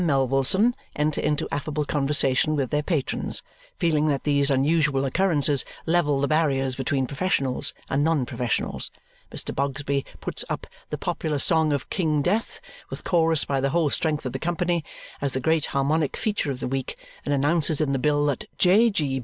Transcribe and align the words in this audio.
Melvilleson 0.03 0.73
enter 0.95 1.21
into 1.21 1.47
affable 1.51 1.85
conversation 1.85 2.55
with 2.55 2.71
their 2.71 2.81
patrons, 2.81 3.43
feeling 3.77 4.07
that 4.07 4.23
these 4.23 4.49
unusual 4.49 5.05
occurrences 5.05 5.63
level 5.85 6.19
the 6.21 6.27
barriers 6.27 6.73
between 6.73 7.05
professionals 7.05 7.71
and 7.87 8.03
non 8.03 8.25
professionals. 8.25 8.89
Mr. 9.31 9.53
Bogsby 9.53 10.03
puts 10.19 10.43
up 10.49 10.65
"The 10.89 10.97
popular 10.97 11.37
song 11.37 11.71
of 11.71 11.91
King 11.91 12.23
Death, 12.23 12.59
with 12.89 13.03
chorus 13.03 13.45
by 13.45 13.61
the 13.61 13.69
whole 13.69 13.91
strength 13.91 14.25
of 14.25 14.33
the 14.33 14.39
company," 14.39 14.83
as 15.21 15.33
the 15.33 15.39
great 15.39 15.65
Harmonic 15.67 16.17
feature 16.17 16.49
of 16.49 16.61
the 16.61 16.67
week 16.67 16.97
and 17.23 17.31
announces 17.31 17.79
in 17.79 17.91
the 17.91 17.99
bill 17.99 18.25
that 18.25 18.45
"J. 18.57 18.91